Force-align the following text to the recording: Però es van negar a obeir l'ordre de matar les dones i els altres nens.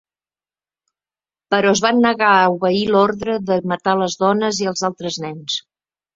Però 1.53 1.73
es 1.77 1.81
van 1.87 2.01
negar 2.05 2.31
a 2.39 2.47
obeir 2.55 2.81
l'ordre 2.97 3.37
de 3.51 3.59
matar 3.75 3.95
les 4.01 4.19
dones 4.27 4.65
i 4.65 4.73
els 4.75 4.85
altres 4.93 5.23
nens. 5.29 5.63